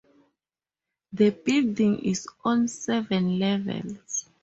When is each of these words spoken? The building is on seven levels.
The 1.13 1.29
building 1.29 1.99
is 2.03 2.27
on 2.43 2.67
seven 2.67 3.37
levels. 3.37 4.25